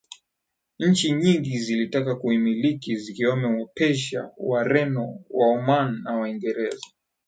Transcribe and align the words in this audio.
Nchi 0.79 1.11
nyingi 1.11 1.59
zilitaka 1.59 2.15
kuimiliki 2.15 2.95
zikiwemo 2.95 3.59
wapersia 3.59 4.29
wareno 4.37 5.21
waoman 5.29 6.01
na 6.03 6.15
waingereza 6.17 6.87